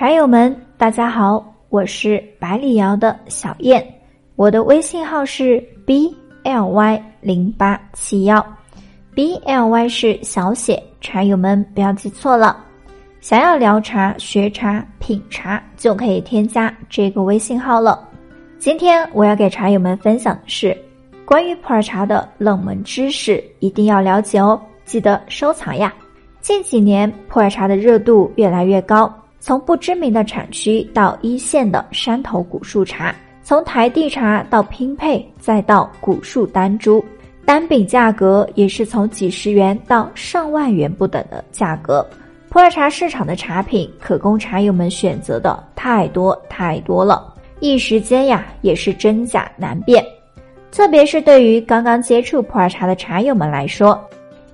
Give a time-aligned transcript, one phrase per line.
[0.00, 3.86] 茶友们，大家好，我是百里瑶的小燕，
[4.34, 6.10] 我的微信号是 b
[6.42, 8.42] l y 零八七幺
[9.14, 12.64] ，b l y 是小写，茶友们不要记错了。
[13.20, 18.08] 想要聊茶、学茶、品茶，就可以添加这个微信号了。
[18.58, 20.74] 今天我要给茶友们分享的是
[21.26, 25.92] 关于普洱茶的冷门知识，一定要了解哦，记得收藏呀。
[26.40, 29.14] 近几年，普洱茶的热度越来越高。
[29.40, 37.02] 从不知名的产区到一线的山头古树茶，从台地茶到拼配，再到古树单株，
[37.46, 42.06] 单饼价格也是从几十元到上万元不等的价格。
[42.50, 50.04] 普洱茶市场的茶品可供茶友们选择的太多太多了，一时间呀也是真假难辨。
[50.70, 53.98] 特别是对于刚刚接触普洱茶的茶友们来说，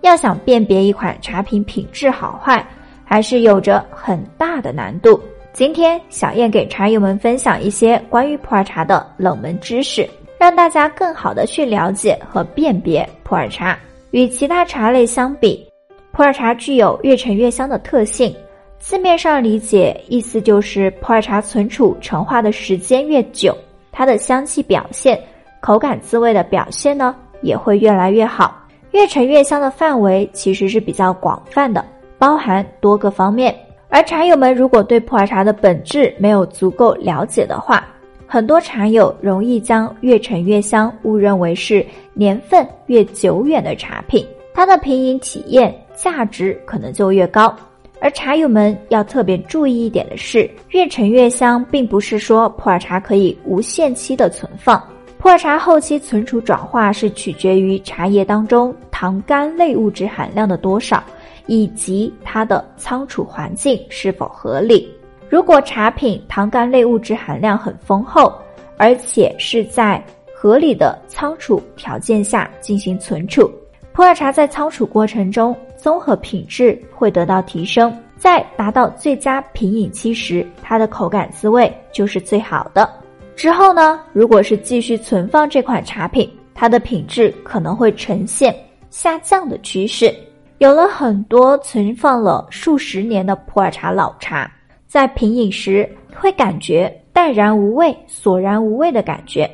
[0.03, 2.65] 要想辨别一款茶品品质好坏。
[3.07, 5.19] 还是有着很大的难度。
[5.53, 10.07] 今天小燕给茶友们分享一些关于普洱茶的冷门知识，
[10.39, 13.79] 让大家更好的去了解和辨别普洱茶。
[14.11, 15.67] 与其他茶类相比，
[16.13, 18.35] 普洱茶具有越陈越香的特性。
[18.79, 23.57] 字面上理解，意思就是普洱茶存储陈化的时间越久，
[23.91, 25.19] 它的香气表现、
[25.61, 28.63] 口感滋味的表现呢也会越来越好。
[28.93, 31.85] 越陈越香的范围其实是比较广泛的。
[32.19, 33.55] 包含多个方面，
[33.89, 37.87] 而茶友们如果对普洱茶的本质没有足够了解的话，
[38.27, 47.55] 很多茶友容易将越陈越香误认为是年份越久远的茶品，它的品饮体验价值可能就越高。
[47.99, 54.83] 而茶友们要特别注意一点的是，越陈越香并不是说普洱茶可以无限期的存放，
[55.19, 61.03] 普洱茶后期存储转化是取决于茶叶当中糖苷类物质含量的多少。
[61.47, 64.89] 以及它的仓储环境是否合理？
[65.29, 68.33] 如果茶品糖苷类物质含量很丰厚，
[68.77, 70.03] 而且是在
[70.35, 73.51] 合理的仓储条件下进行存储，
[73.93, 82.89] 普洱茶在仓储过程中综合品质会得到提升，在达到最佳品饮期时，它的口感滋味就是最好的。
[83.35, 88.55] 之后呢，如果是继续存放这款茶品，它的品质可能会呈现
[88.91, 90.15] 下降的趋势。
[90.59, 94.51] 有了很多存放了数十年的普洱茶老茶，
[94.87, 99.51] 在品饮时会感觉淡然无味、索然无味的感觉。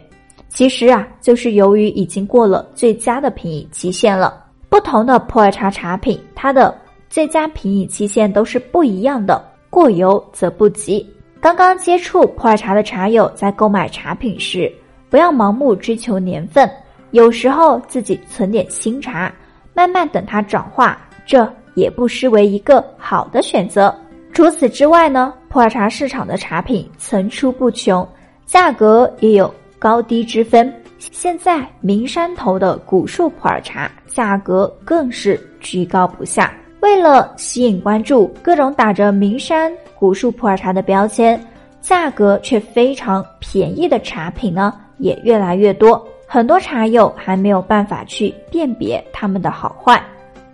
[0.49, 4.45] 其实啊，就是由于已经过了最佳的品饮期限了。
[4.69, 6.73] 不同的普洱茶茶品，它的
[7.09, 9.45] 最佳品饮期限都是不一样的。
[9.69, 11.05] 过犹则不及。
[11.41, 14.73] 刚刚接触普洱茶的茶友，在购买茶品时，
[15.11, 16.71] 不要盲目追求年份，
[17.11, 19.33] 有时候自己存点新茶。
[19.75, 23.95] 慢慢等它转化，这也不失为一个好的选择。
[24.33, 28.07] 除此之外呢，普洱茶市场的茶品层出不穷，
[28.47, 30.73] 价格也有高低之分。
[30.99, 36.53] 现在名山头的古树普洱茶价格更是居高不下。
[36.81, 41.41] 为了吸引关注，各种打着名山古树普洱茶的标签，
[41.81, 46.03] 价格却非常便宜的茶品呢，也越来越多。
[46.33, 50.03] 很多茶友还没有办法去辨别它们的好坏，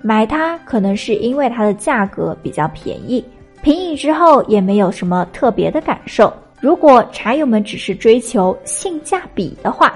[0.03, 3.25] 买它可能是因为它的价格比较便宜，
[3.63, 6.35] 品饮之后也没有什么特别的感受。
[6.61, 9.95] 如果茶友们只是追求性价比的话，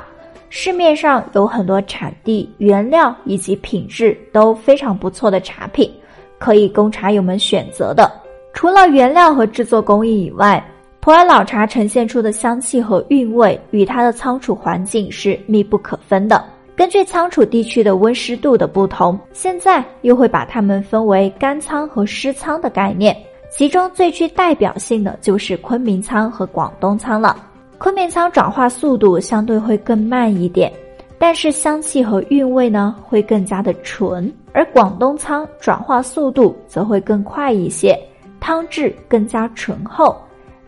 [0.51, 5.93] 市面上有很多产地、原料以及品质都非常不错的茶品，
[6.39, 8.09] 可以供茶友们选择的。
[8.55, 10.65] 除了原料和制作工艺以外，
[11.03, 16.45] 普洱老茶呈现出的香气和韵味与它的仓储环境是密不可分的。
[16.77, 23.17] 根据仓储地区的温湿度的不同，现在又会把它们分为干仓和湿仓的概念。
[23.51, 27.37] 其中最具代表性的就是昆明仓和广东仓了。
[27.79, 30.73] 昆明仓转化速度相对会更慢一点，
[31.19, 37.99] 但是香气和韵味呢会更加的纯，而广东仓转化速度则会更快一些，
[38.39, 40.17] 汤质更加醇厚。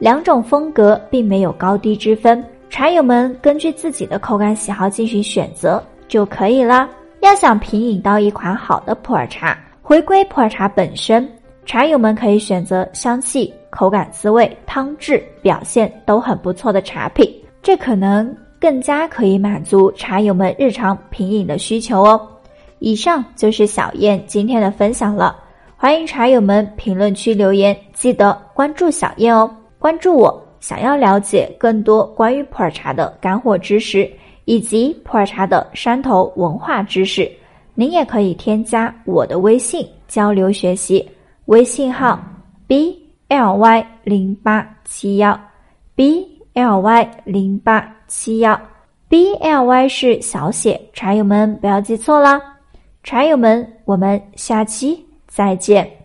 [0.05, 6.87] 两种风格并没有高低之分，茶友们根据自己的口感喜好进行选择就可以了。
[7.23, 11.27] 要想品饮到一款好的普洱茶，回归普洱茶本身，
[11.65, 17.27] 茶友们可以选择香气、口感、滋味、汤质表现都很不错的茶品，
[17.63, 18.31] 这可能
[18.61, 22.21] 更加可以满足茶友们日常品饮的需求哦。
[22.79, 25.35] 以上就是小燕今天的分享了，
[25.79, 29.51] 欢迎茶友们评论区留言，记得关注小燕哦。
[29.85, 34.11] 关注我，想要了解更多关于普洱茶的干货知识，
[34.47, 37.31] 以及普洱茶的山头文化知识，
[37.75, 41.07] 您也可以添加我的微信交流学习，
[41.45, 42.19] 微信号
[42.67, 42.99] b
[43.29, 45.39] l y 零八七幺
[45.95, 48.59] ，b l y 零八七幺
[49.07, 52.41] ，b l y 是小写，茶友们不要记错啦。
[53.03, 56.04] 茶友们，我们下期再见。